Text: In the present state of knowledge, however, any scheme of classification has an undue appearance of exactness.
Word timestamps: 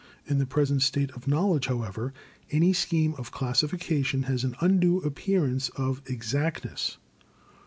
In 0.25 0.39
the 0.39 0.47
present 0.47 0.81
state 0.81 1.11
of 1.11 1.27
knowledge, 1.27 1.67
however, 1.67 2.11
any 2.49 2.73
scheme 2.73 3.13
of 3.19 3.29
classification 3.31 4.23
has 4.23 4.43
an 4.43 4.55
undue 4.59 4.97
appearance 5.01 5.69
of 5.75 6.01
exactness. 6.07 6.97